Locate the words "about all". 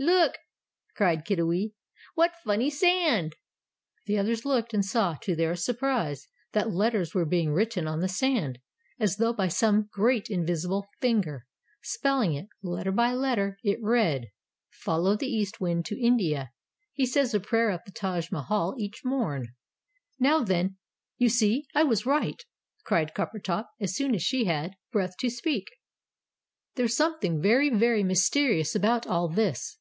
28.76-29.28